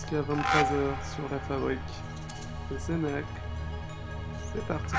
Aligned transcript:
jusqu'à 0.00 0.20
23h 0.20 1.14
sur 1.14 1.24
la 1.30 1.38
fabrique 1.40 1.78
de 2.70 2.78
Sénac. 2.78 3.24
C'est 4.52 4.66
parti. 4.66 4.94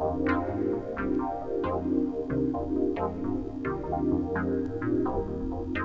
Thank 0.00 0.28
you. 5.78 5.83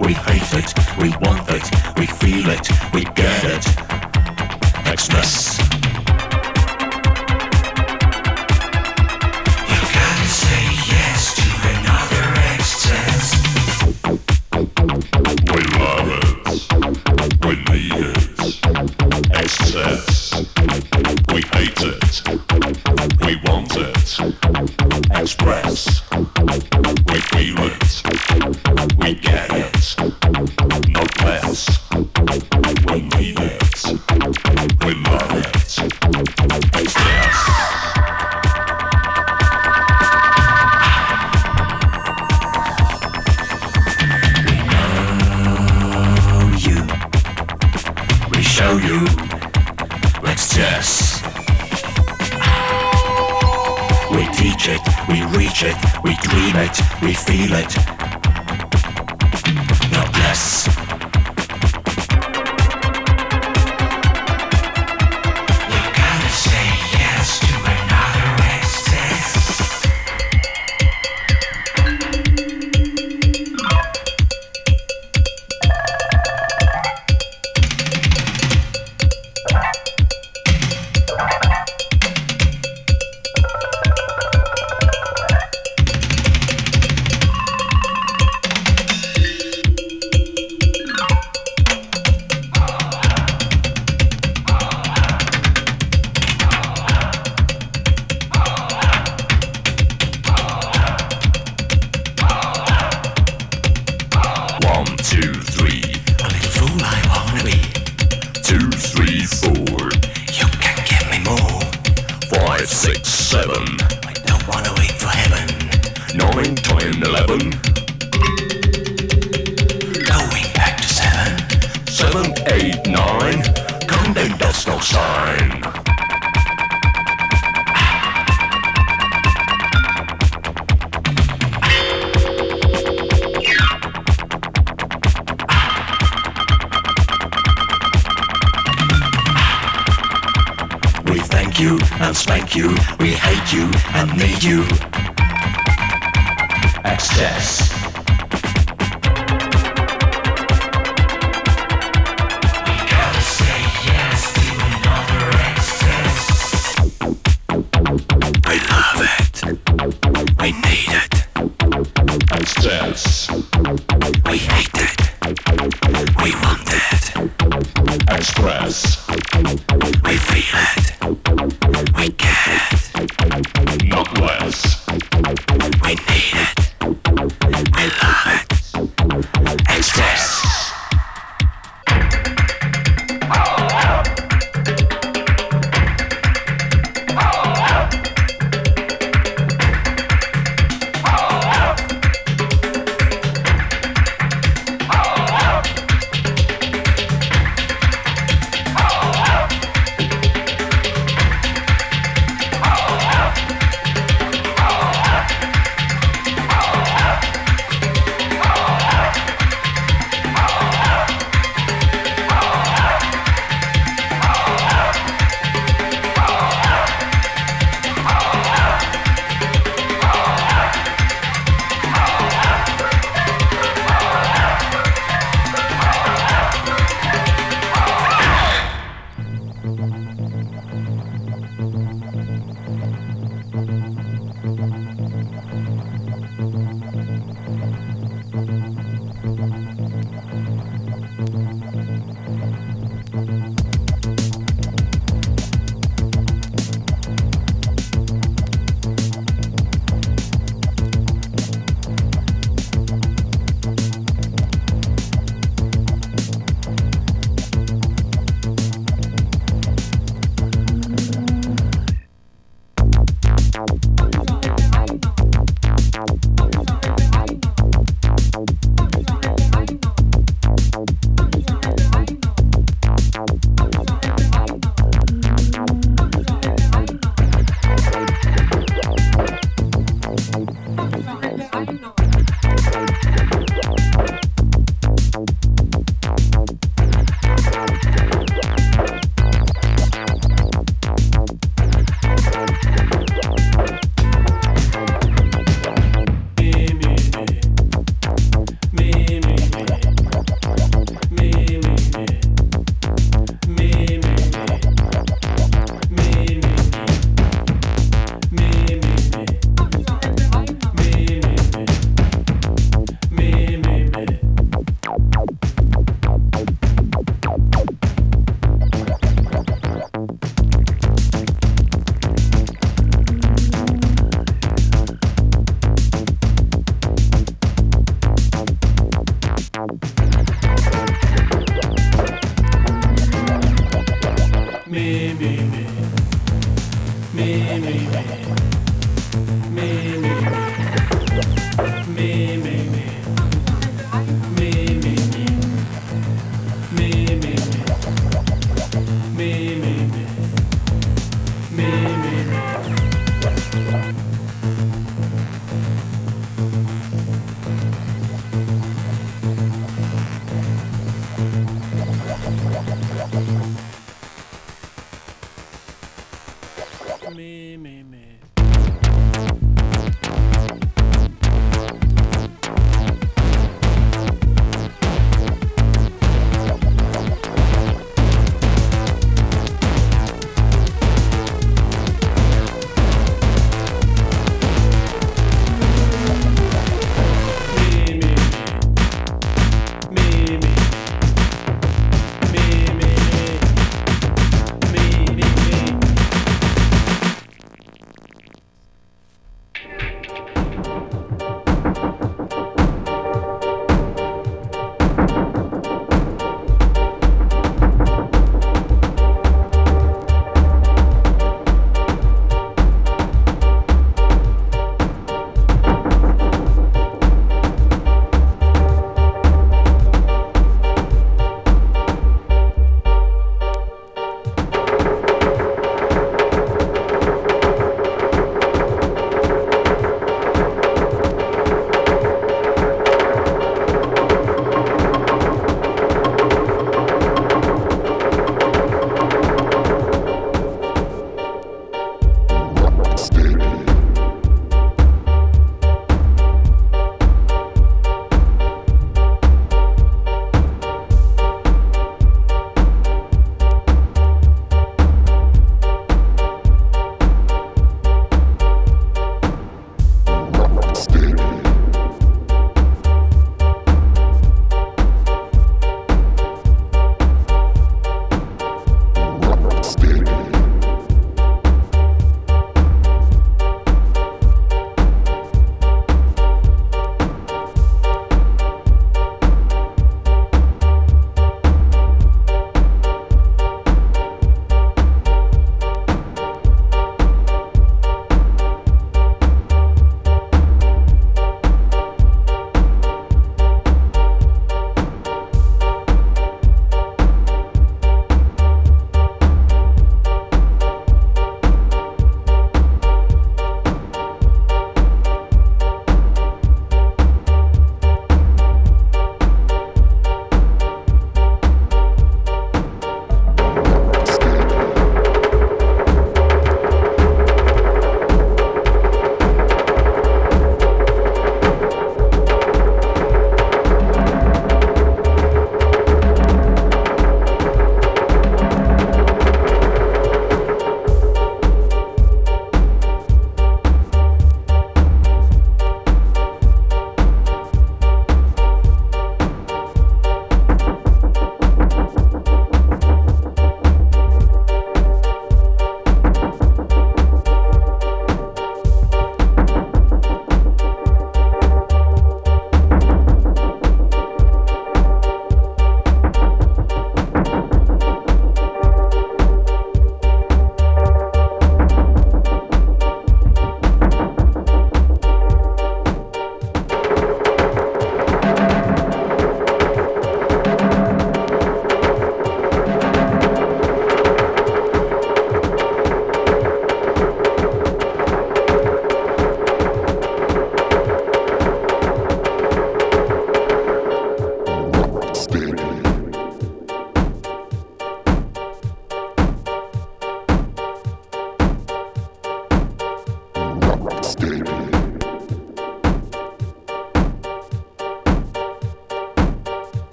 We 0.00 0.12
hate 0.12 0.54
it, 0.54 0.74
we 0.98 1.10
want 1.18 1.48
it, 1.50 1.70
we 1.96 2.06
feel 2.06 2.48
it, 2.50 2.68
we 2.92 3.04
get 3.04 3.44
it. 3.44 4.90
Express. 4.92 5.69
later. 57.50 57.79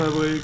Cénacle 0.00 0.39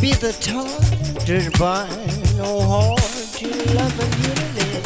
be 0.00 0.14
the 0.14 0.32
tortured 0.40 1.52
by 1.58 1.86
no 2.38 2.60
heart 2.60 3.00
to 3.34 3.48
love 3.74 4.00
and 4.00 4.14
unity. 4.24 4.80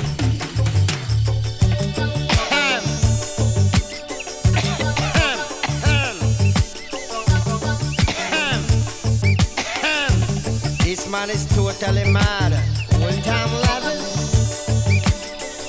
this 10.82 11.08
man 11.08 11.30
is 11.30 11.46
totally 11.54 12.10
mad. 12.10 12.52
Old 13.00 13.22
time 13.22 13.52
lovers, 13.68 14.16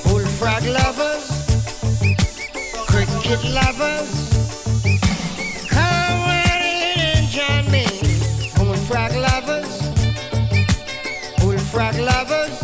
bullfrog 0.04 0.64
lovers, 0.66 1.30
cricket 2.88 3.44
lovers. 3.54 4.35
Rock 11.76 11.98
lovers. 11.98 12.55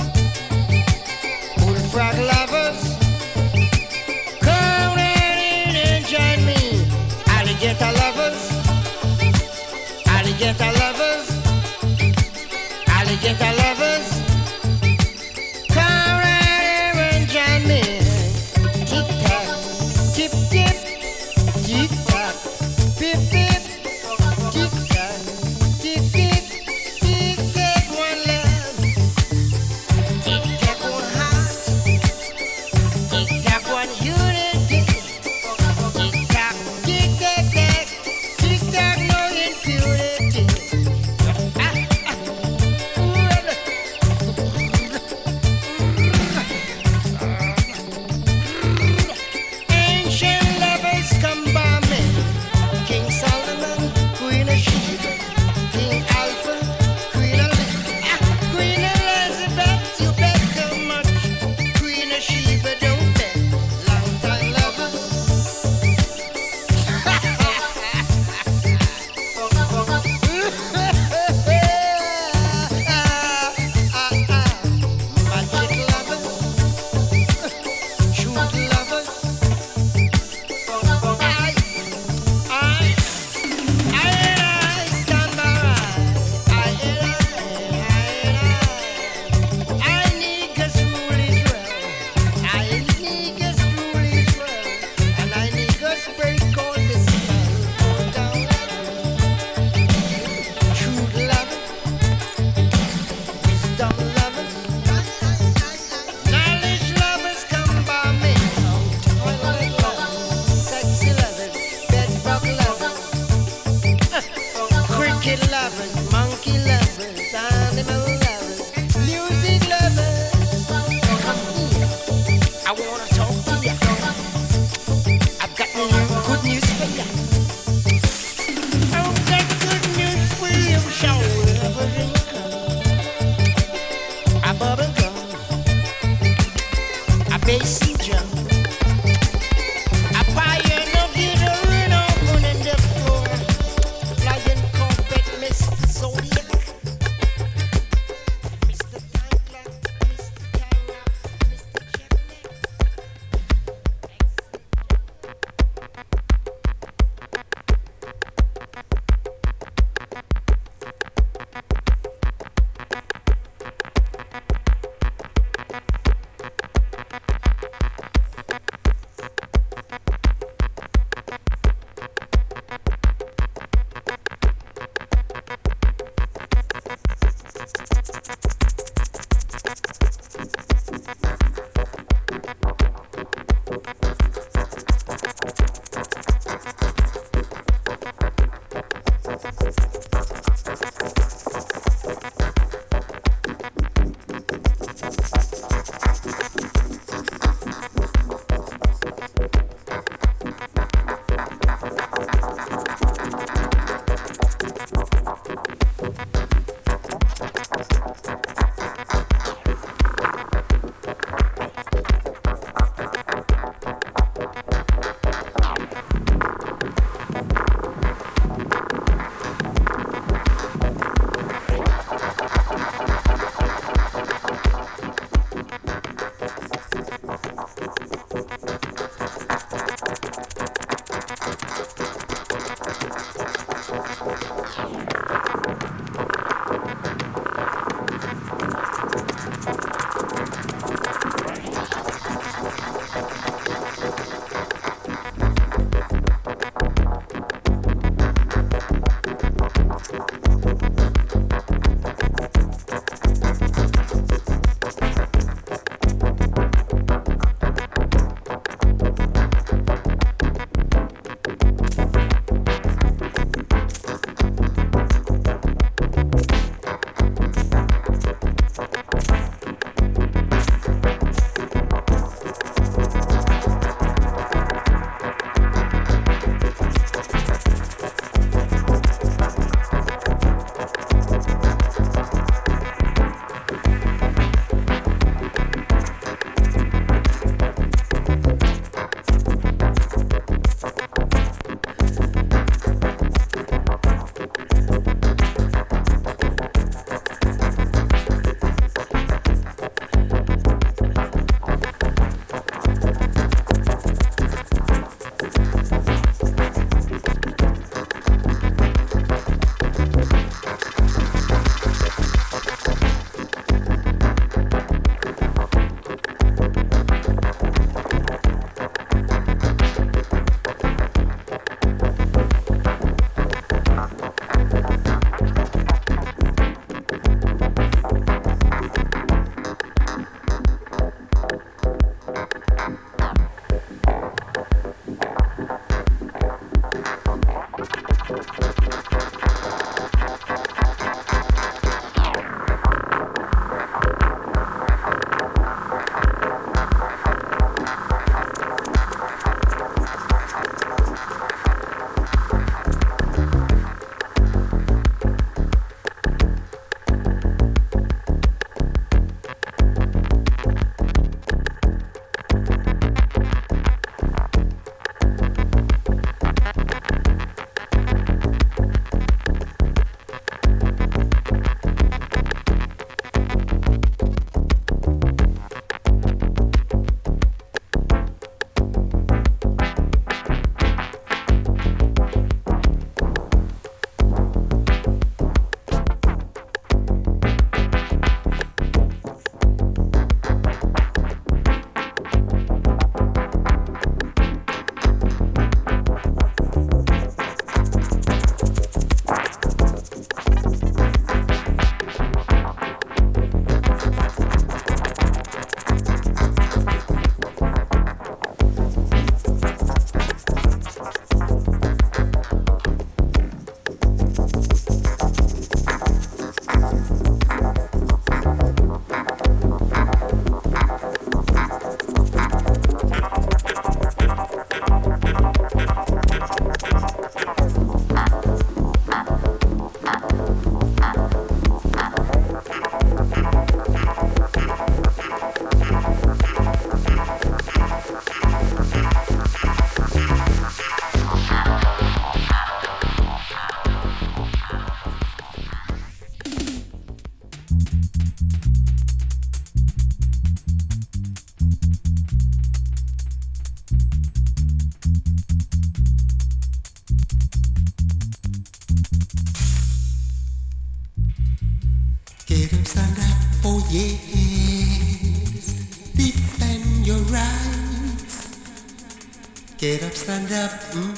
Get 470.31 470.49
up, 470.53 470.71
stand 470.79 471.10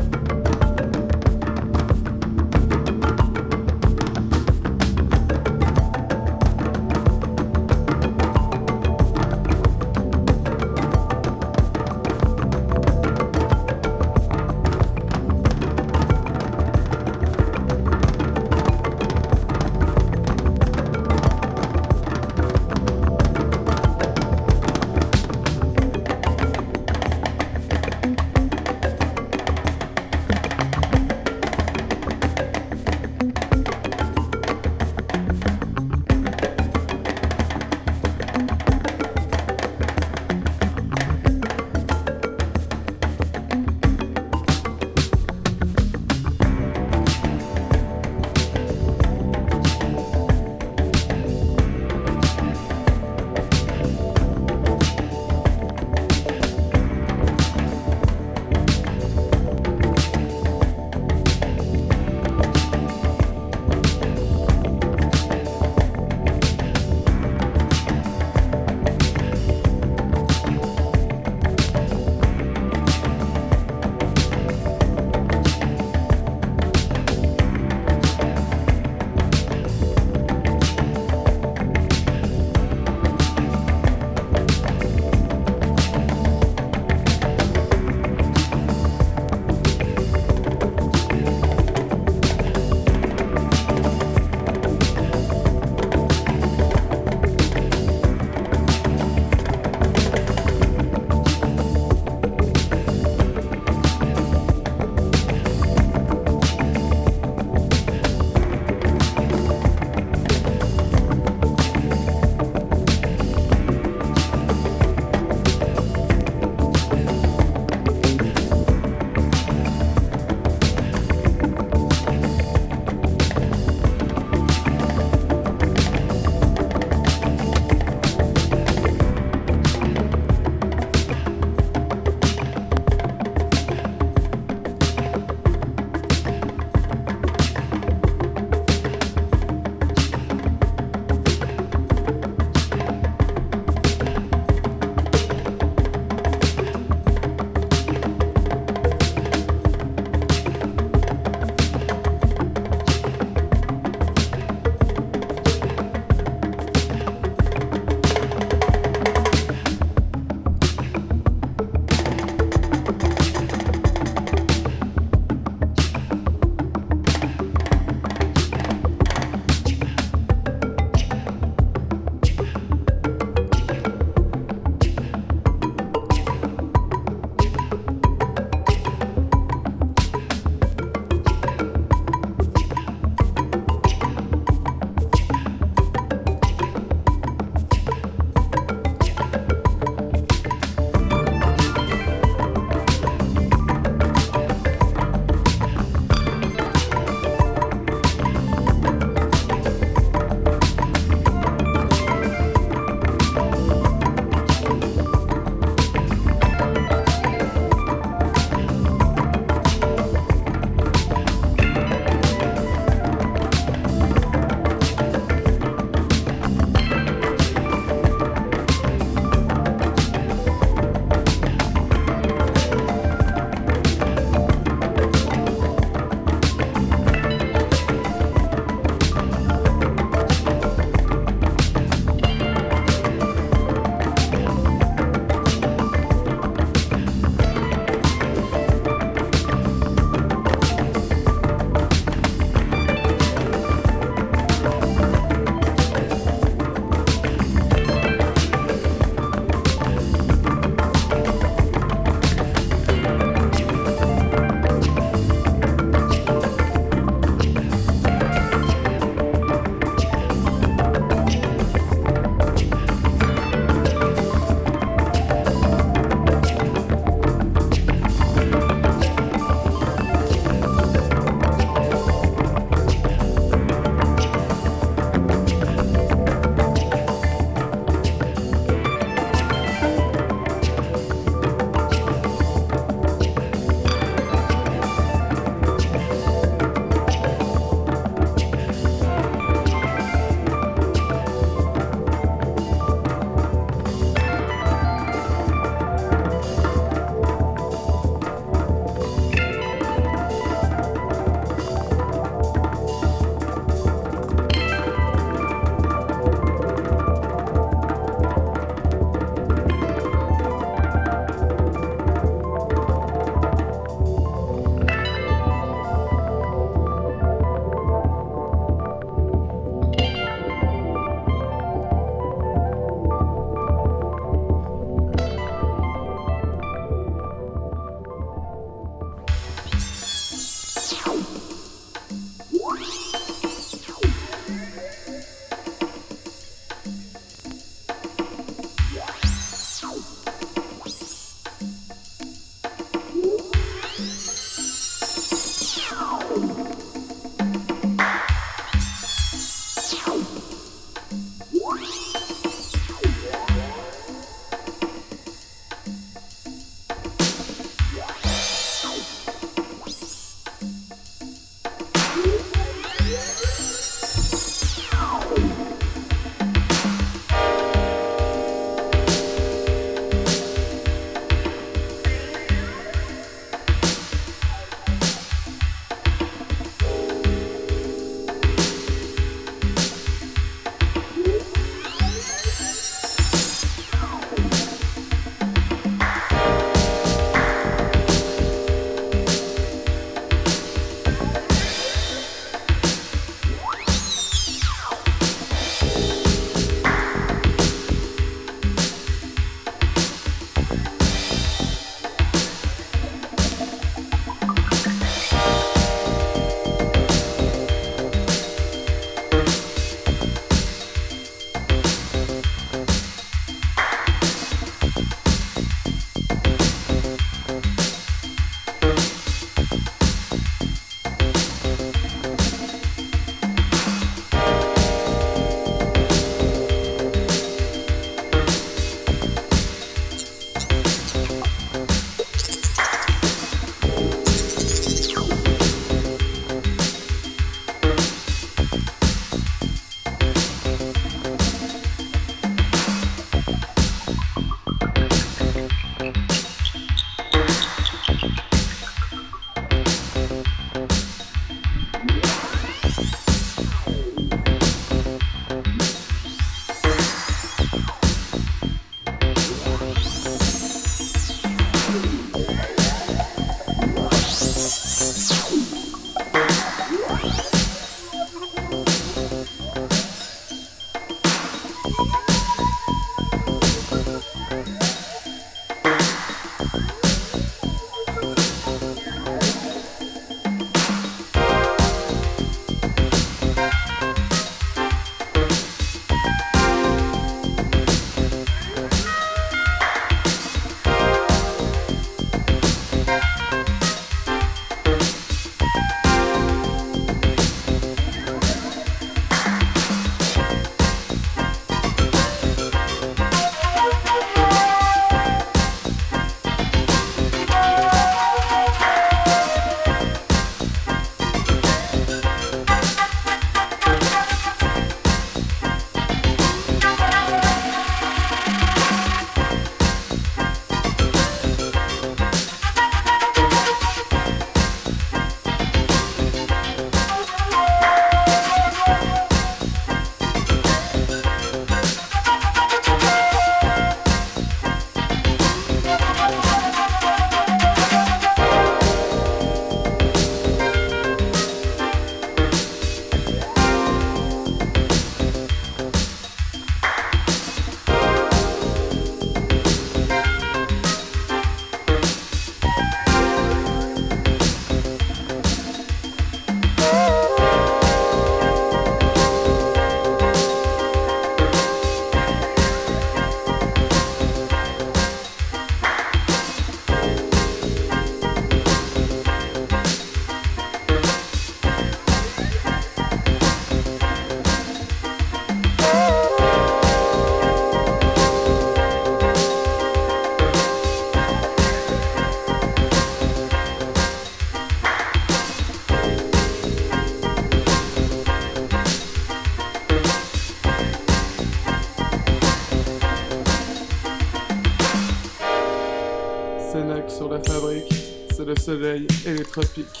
soleil 598.81 599.07
et 599.27 599.33
les 599.33 599.43
tropiques. 599.43 600.00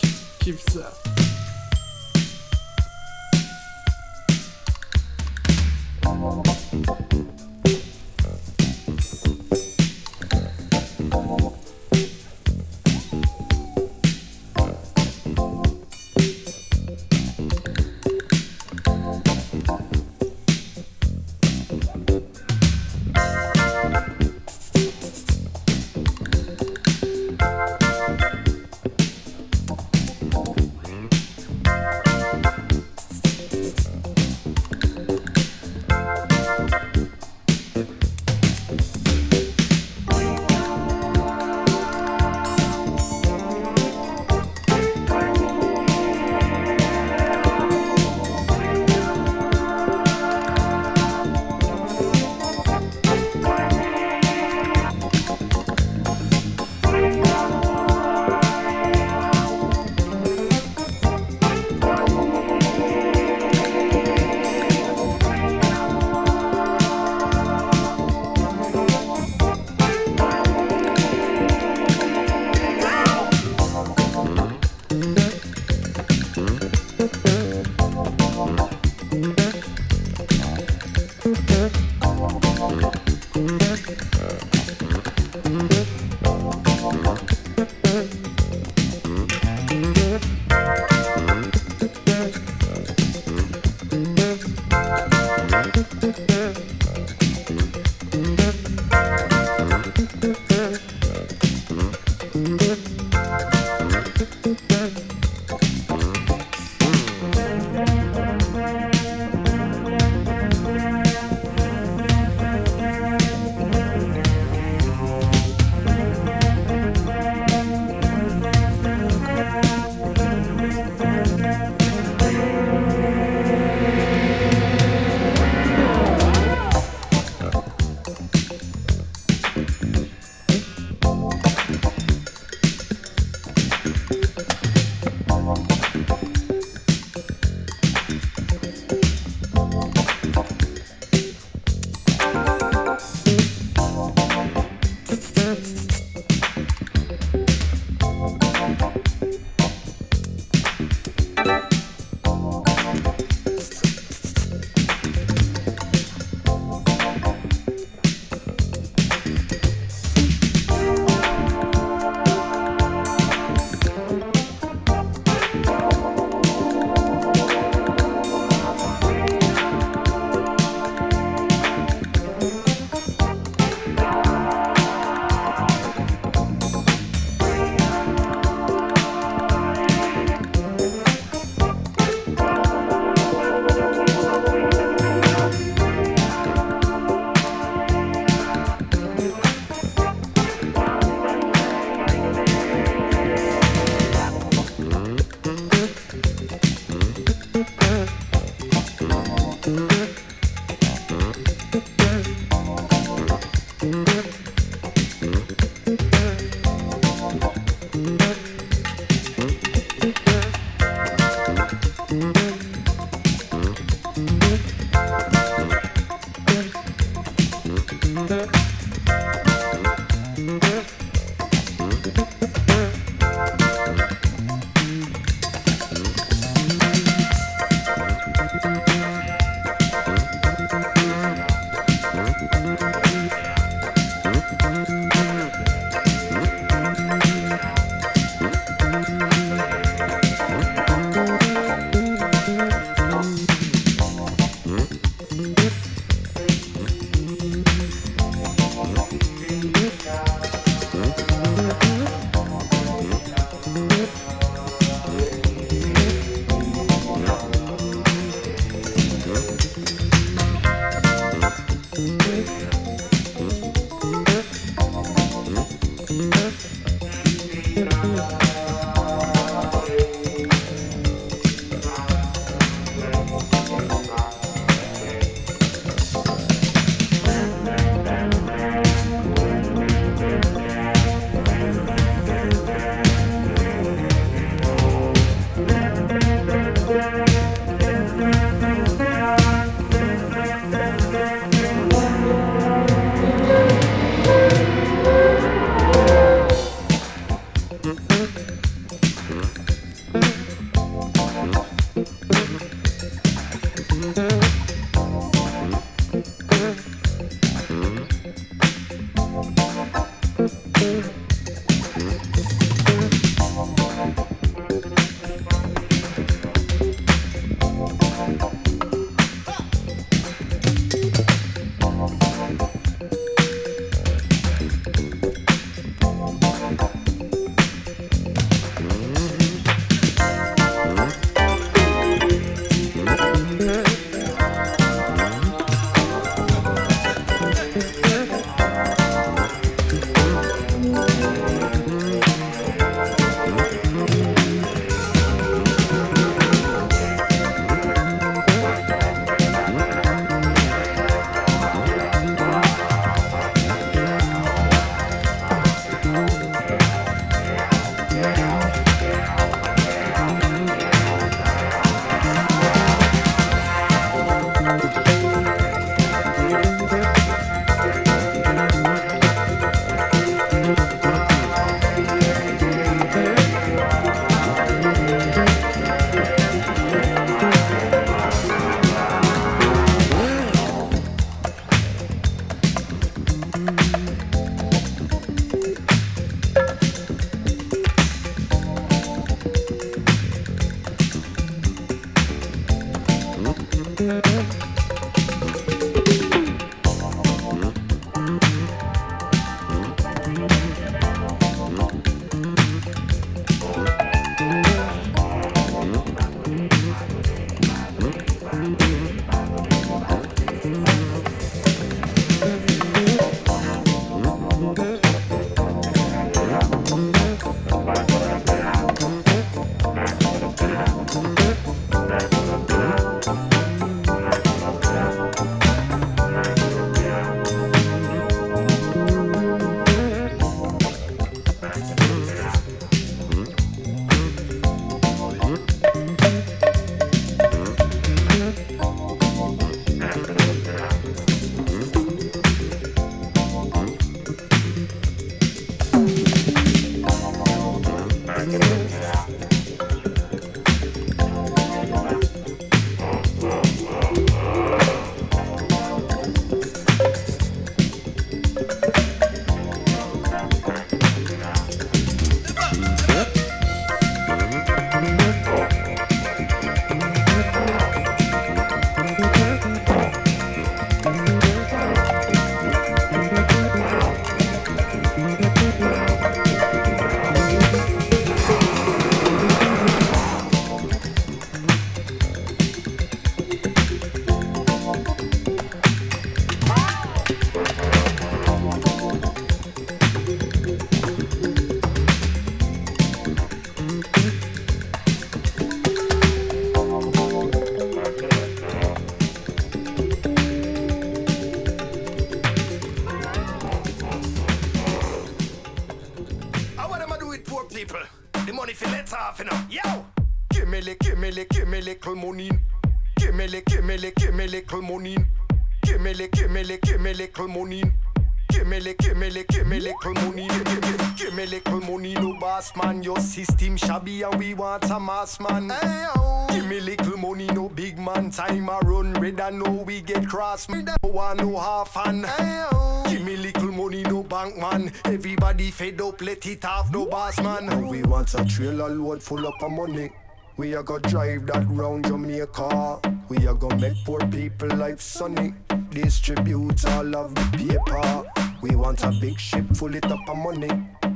Up, 536.41 536.47
it 536.47 536.65
off, 536.65 536.91
no 536.91 537.05
boss 537.05 537.39
man. 537.41 537.87
We 537.87 538.03
want 538.03 538.33
a 538.33 538.43
trailer 538.45 538.89
load 538.89 539.21
full 539.21 539.47
up 539.47 539.61
of 539.61 539.71
money. 539.71 540.11
We 540.57 540.75
are 540.75 540.83
gonna 540.83 541.01
drive 541.01 541.45
that 541.47 541.65
round 541.69 542.05
Jamaica. 542.07 542.99
We 543.29 543.47
are 543.47 543.53
gonna 543.53 543.77
make 543.77 544.03
poor 544.05 544.19
people 544.27 544.69
life 544.69 545.01
sunny. 545.01 545.53
Distribute 545.89 546.85
all 546.85 547.15
of 547.15 547.35
the 547.35 547.45
paper. 547.57 548.23
We 548.61 548.75
want 548.75 549.03
a 549.03 549.11
big 549.11 549.39
ship 549.39 549.65
full 549.75 549.93
it 549.95 550.05
up 550.05 550.27
of 550.27 550.37
money. 550.37 550.69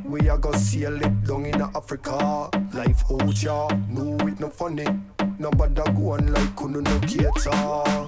We 0.05 0.29
are 0.29 0.37
gonna 0.37 0.59
sail 0.59 0.95
it 0.95 1.23
down 1.23 1.45
in 1.45 1.61
Africa. 1.61 2.49
Life 2.73 3.03
out 3.11 3.41
ya, 3.41 3.67
no 3.89 4.17
it 4.27 4.39
no 4.39 4.49
funny. 4.49 4.85
Nobody 5.39 5.81
go 5.93 6.11
on 6.11 6.33
like 6.33 6.55
kuno 6.55 6.79
no 6.81 6.99
cater. 6.99 8.04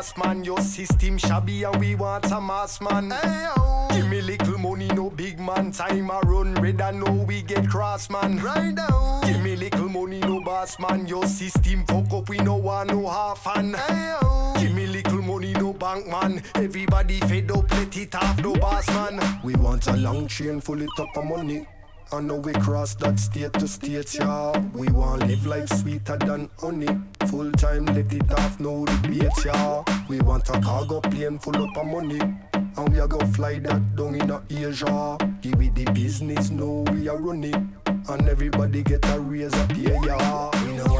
Give 0.00 0.08
me 0.08 0.08
little 0.08 0.08
money, 0.08 0.08
no 0.08 0.08
boss 0.08 0.16
man. 0.16 0.44
Your 0.44 0.60
system 0.60 1.18
shabby 1.18 1.62
and 1.64 1.76
we 1.76 1.94
want 1.94 2.30
a 2.30 2.40
mass 2.40 2.80
man. 2.80 3.10
Hey, 3.10 3.48
oh. 3.56 3.88
Give 3.90 4.08
me 4.08 4.20
little 4.22 4.58
money, 4.58 4.88
no 4.88 5.10
big 5.10 5.38
man. 5.38 5.72
Time 5.72 6.10
a 6.10 6.20
run 6.20 6.54
red 6.54 6.80
and 6.80 7.00
know 7.00 7.24
we 7.24 7.42
get 7.42 7.68
cross 7.68 8.08
man. 8.08 8.42
Right 8.42 8.74
now. 8.74 9.20
Give 9.24 9.40
me 9.42 9.56
little 9.56 9.88
money, 9.88 10.20
no 10.20 10.40
boss 10.40 10.78
man. 10.78 11.06
Your 11.06 11.26
system 11.26 11.84
fuck 11.86 12.12
up, 12.12 12.28
we 12.28 12.38
no 12.38 12.56
want 12.56 12.90
no 12.90 13.08
half 13.08 13.44
hand. 13.44 13.76
Hey, 13.76 14.16
oh. 14.22 14.54
Give 14.58 14.74
me 14.74 14.86
little 14.86 15.22
money, 15.22 15.52
no 15.52 15.72
bank 15.74 16.06
man. 16.06 16.42
Everybody 16.54 17.20
fed 17.20 17.50
up, 17.50 17.70
let 17.70 17.96
it 17.96 18.14
off, 18.14 18.38
no 18.38 18.54
boss 18.54 18.86
man. 18.88 19.40
We 19.44 19.54
want 19.56 19.86
a 19.86 19.96
long 19.96 20.28
chain 20.28 20.60
full 20.60 20.80
it 20.80 20.88
up 20.98 21.16
of 21.16 21.24
money. 21.24 21.66
I 22.12 22.20
know 22.20 22.36
we 22.36 22.52
cross 22.54 22.94
that 22.96 23.20
state 23.20 23.52
to 23.52 23.68
state, 23.68 24.14
yeah. 24.16 24.58
We 24.74 24.88
want 24.88 25.28
live 25.28 25.46
life 25.46 25.68
sweeter 25.68 26.16
than 26.16 26.50
honey. 26.58 26.88
Full 27.28 27.52
time, 27.52 27.86
let 27.86 28.12
it 28.12 28.32
off, 28.32 28.58
no 28.58 28.84
debate, 28.84 29.30
yeah. 29.44 29.84
We 30.08 30.20
want 30.20 30.48
a 30.48 30.60
cargo 30.60 31.00
plane 31.00 31.38
full 31.38 31.56
up 31.62 31.76
of 31.76 31.86
money. 31.86 32.20
And 32.52 32.88
we 32.92 32.98
are 32.98 33.06
gonna 33.06 33.26
fly 33.28 33.60
that 33.60 33.94
down 33.94 34.16
in 34.16 34.28
a 34.28 34.42
Asia. 34.50 35.18
Give 35.40 35.60
it 35.60 35.74
the 35.76 35.84
business, 35.92 36.50
no, 36.50 36.84
we 36.92 37.08
are 37.08 37.16
running. 37.16 37.72
And 37.86 38.28
everybody 38.28 38.82
get 38.82 39.08
a 39.08 39.20
raise 39.20 39.54
up 39.54 39.70
here, 39.72 39.98
yeah. 40.04 40.50
We 40.64 40.72
no 40.72 40.99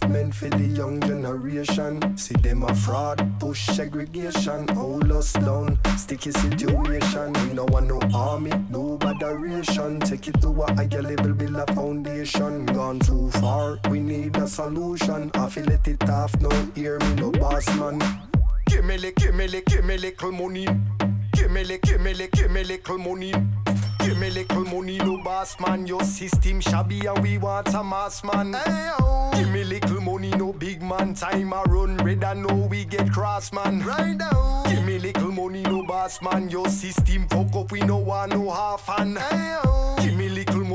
upliftment 0.00 0.34
for 0.34 0.48
the 0.50 0.64
young 0.64 1.00
generation. 1.00 2.16
See 2.16 2.34
them 2.36 2.62
a 2.62 2.74
fraud, 2.74 3.18
push 3.40 3.66
segregation, 3.66 4.66
hold 4.68 5.10
us 5.12 5.32
down. 5.32 5.78
Sticky 5.96 6.32
situation, 6.32 7.32
we 7.32 7.54
no 7.54 7.64
want 7.66 7.86
no 7.86 8.00
army, 8.14 8.52
no 8.70 8.98
moderation. 9.02 10.00
Take 10.00 10.28
it 10.28 10.40
to 10.42 10.48
a 10.62 10.72
higher 10.74 11.02
level, 11.02 11.32
build 11.34 11.56
a 11.56 11.66
foundation. 11.74 12.66
Gone 12.66 13.00
too 13.00 13.30
far, 13.32 13.78
we 13.90 14.00
need 14.00 14.36
a 14.36 14.46
solution. 14.46 15.30
I 15.34 15.48
feel 15.48 15.64
let 15.64 15.86
it 15.88 16.08
off, 16.08 16.38
no 16.40 16.50
hear 16.74 16.98
me, 16.98 17.14
no 17.14 17.30
boss 17.32 17.66
man. 17.76 18.00
Give 18.66 18.84
me, 18.84 18.98
li- 18.98 19.12
give 19.16 19.34
me, 19.34 19.46
li- 19.48 19.62
give 19.66 19.84
me 19.84 19.96
little 19.96 20.32
money. 20.32 20.66
Give 21.32 21.50
me, 21.50 21.64
li- 21.64 21.78
give 21.82 22.00
me, 22.00 22.14
give 22.32 22.50
me 22.50 22.64
little 22.64 22.98
money. 22.98 23.32
Give 24.06 24.18
me 24.18 24.30
little 24.30 24.64
money, 24.64 24.98
no 24.98 25.16
boss 25.18 25.58
man. 25.58 25.84
Your 25.84 26.04
system 26.04 26.60
shabby 26.60 27.04
and 27.06 27.18
we 27.24 27.38
want 27.38 27.74
a 27.74 27.82
mass 27.82 28.22
man. 28.22 28.52
Give 29.34 29.50
me 29.50 29.64
little 29.64 30.00
money, 30.00 30.30
no 30.30 30.52
big 30.52 30.80
man. 30.80 31.12
Time 31.12 31.52
a 31.52 31.64
run 31.64 31.96
red 31.96 32.22
and 32.22 32.46
know 32.46 32.68
we 32.70 32.84
get 32.84 33.10
cross 33.10 33.52
man. 33.52 33.84
Right 33.84 34.16
now. 34.16 34.62
Give 34.68 34.84
me 34.84 35.00
little 35.00 35.32
money, 35.32 35.62
no 35.62 35.82
boss 35.82 36.22
man. 36.22 36.48
Your 36.48 36.68
system 36.68 37.26
fuck 37.26 37.52
up, 37.56 37.72
we 37.72 37.80
no 37.80 37.96
want 37.96 38.30
no 38.30 38.48
half 38.48 38.86
hand. 38.86 39.18
Give 40.00 40.14
me 40.14 40.28
little 40.28 40.60
money, 40.60 40.65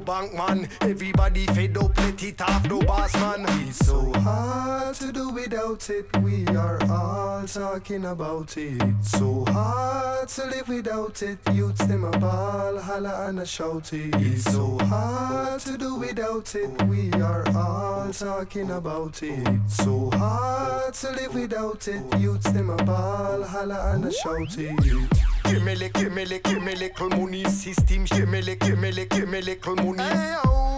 no 0.00 0.04
bank 0.04 0.34
man. 0.34 0.68
Everybody 0.80 1.46
fed 1.46 1.76
up, 1.76 1.96
let 1.98 2.22
it 2.22 2.40
off, 2.40 2.64
no 2.68 2.80
boss 2.82 3.14
man. 3.14 3.44
It's 3.66 3.78
so 3.86 4.12
hard 4.20 4.94
to 4.96 5.12
do 5.12 5.30
without 5.30 5.88
it. 5.90 6.06
We 6.22 6.46
are 6.48 6.78
all 6.90 7.46
talking 7.46 8.04
about 8.04 8.56
it. 8.56 8.82
So 9.02 9.44
hard 9.48 10.28
to 10.28 10.46
live 10.46 10.68
without 10.68 11.22
it. 11.22 11.38
Youths 11.52 11.86
them 11.86 12.04
a 12.04 12.10
ball, 12.18 12.78
holla 12.78 13.28
and 13.28 13.40
a 13.40 13.46
shout 13.46 13.92
it. 13.92 14.14
It's 14.16 14.44
so 14.44 14.78
hard 14.82 15.60
to 15.62 15.78
do 15.78 15.96
without 15.96 16.54
it. 16.54 16.82
We 16.86 17.12
are 17.14 17.44
all 17.56 18.12
talking 18.12 18.70
about 18.70 19.22
it. 19.22 19.48
So 19.68 20.10
hard 20.14 20.94
to 20.94 21.10
live 21.12 21.34
without 21.34 21.88
it. 21.88 22.02
Youths 22.18 22.50
them 22.52 22.70
a 22.70 22.76
ball, 22.76 23.42
holla 23.42 23.92
and 23.94 24.04
a 24.06 24.12
shout 24.12 24.58
it. 24.58 25.29
Give 25.50 25.62
me, 25.64 25.74
li- 25.74 25.90
give 25.94 26.12
me, 26.14 26.24
li- 26.24 26.40
give 26.44 26.62
me 26.62 26.74
little 26.74 27.08
money 27.10 27.44
system. 27.44 28.04
Give 28.04 28.28
me, 28.28 28.40
li- 28.42 28.56
give 28.56 28.78
me, 28.78 28.92
li- 28.92 29.06
give 29.06 29.28
me 29.28 29.40
little 29.42 29.74
money. 29.76 30.04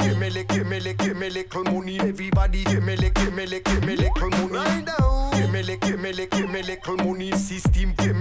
Give 0.01 0.19
me, 0.19 0.31
li- 0.31 0.44
give 0.44 0.66
me, 0.66 0.81
li- 0.81 0.94
give 0.94 1.16
me 1.16 1.31
little 1.31 1.65
money. 1.65 2.01
Everybody, 2.01 2.65
give 2.65 2.82
me, 2.82 2.97
li- 2.97 3.11
give 3.15 3.35
me, 3.35 3.47
li- 3.47 3.61
give 3.61 3.85
me 3.85 3.97
little 3.97 4.31
money. 4.31 4.85
Give 5.36 5.51
me, 5.51 5.62
li- 5.62 5.77
give 5.77 6.01
me, 6.01 6.12
li- 6.12 6.27
give 6.27 6.51
me 6.51 6.62
little 6.62 6.97
money 6.97 7.32
system. 7.32 7.94
Give 7.99 8.16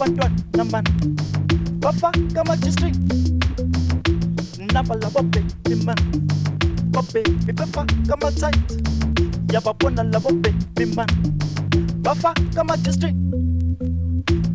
abantwana 0.00 0.36
namani 0.56 0.90
bafaka 1.78 2.40
amajistrini 2.40 2.98
nabala 4.72 5.10
babhebi 5.10 5.74
mani 5.84 6.22
babhebi 6.90 7.52
befaka 7.52 7.94
amatayiti 8.14 8.76
yababona 9.52 10.02
labo 10.02 10.30
bhebi 10.30 10.86
mani 10.96 11.32
bafaka 12.02 12.60
amajistrini 12.60 13.32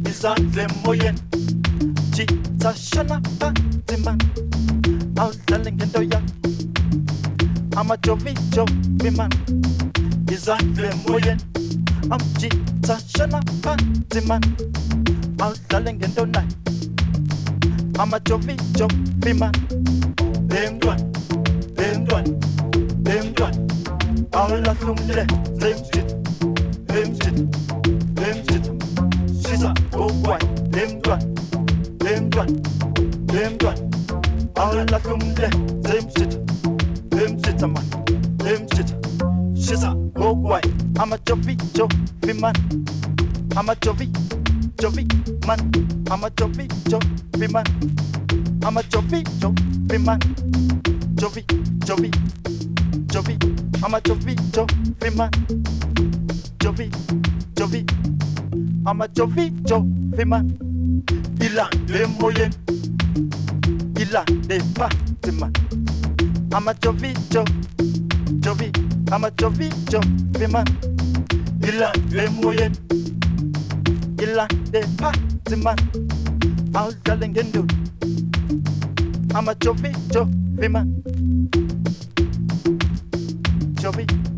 izandla 0.09 0.63
emoyeni 0.63 1.19
I'm 7.77 7.91
a 7.91 7.97
jovi, 7.97 8.33
jovi 8.51 9.15
man. 9.17 9.29
Is 10.31 10.45
that 10.45 10.61
the 10.75 10.89
emoyeni 10.89 11.44
Jovi, 49.15 49.23
Jovi 49.39 49.97
man, 50.03 50.19
Jovi, 51.15 51.43
Jovi, 51.85 52.11
Jovi. 53.07 53.35
I'm 53.81 53.93
a 53.93 54.01
Jovi, 54.01 54.35
Jovi 54.51 55.15
man, 55.15 55.31
Jovi, 56.59 56.89
Jovi. 57.55 57.85
I'm 58.85 59.01
a 59.01 59.07
Jovi, 59.07 59.51
Jovi 59.63 60.25
man. 60.25 60.57
Il 61.39 61.57
a 61.57 61.69
les 61.87 62.05
moyennes, 62.19 62.51
il 63.97 64.15
a 64.15 64.25
des 64.47 64.59
bâtiments. 64.75 65.51
I'm 66.51 66.67
a 66.67 66.73
Jovi, 66.73 67.13
Jovi, 67.29 67.53
Jovi. 68.41 68.71
I'm 69.11 69.23
a 69.23 69.31
Jovi, 69.31 69.69
Jovi 69.89 70.47
man. 70.51 70.65
Il 71.63 71.81
a 71.81 71.93
les 72.11 72.27
moyennes, 72.29 72.73
il 74.21 74.37
a 74.37 74.47
des 74.71 74.85
bâtiments. 74.97 75.75
All 76.73 76.91
darling 77.05 77.39
and 77.39 77.53
dude. 77.53 77.84
I'm 79.35 79.49
a 79.49 79.53
Jovi, 79.55 79.91
Jovi 80.13 80.71
man. 80.71 81.03
Jovi. 83.81 84.34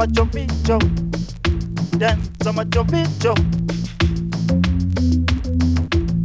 Sama 0.00 0.12
Chomicho. 0.14 0.78
Den 1.98 2.18
Sama 2.42 2.64
Chomicho. 2.64 3.34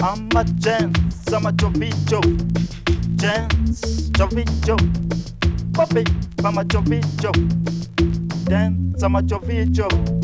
I'm 0.01 0.29
a 0.33 0.45
chance, 0.61 0.97
Sama 1.29 1.51
Chomicho. 1.51 2.21
Chance, 3.19 4.11
Chomicho. 4.13 4.77
Papi, 5.73 6.05
Mama 6.41 6.63
Chomicho. 6.63 7.33
Den 8.47 8.93
Sama 8.97 9.21
Chomicho. 9.21 10.14